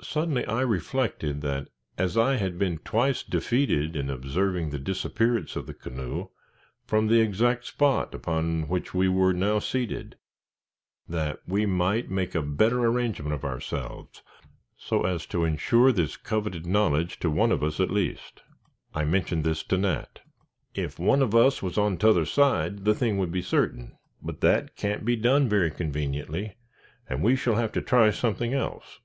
[0.00, 1.68] Suddenly I reflected that
[1.98, 6.28] as I had been twice defeated in observing the disappearance of the canoe,
[6.86, 10.16] from the exact spot upon which we were now seated,
[11.06, 14.22] that we might make a better arrangement of ourselves,
[14.78, 18.42] so as to insure this coveted knowledge to one of us at least.
[18.94, 20.20] I mentioned this to Nat.
[20.74, 24.76] "If one of us was on t'other side, the thing would be certain, but that
[24.76, 26.56] can't be done very conveniently,
[27.06, 29.00] and we shall have to try something else."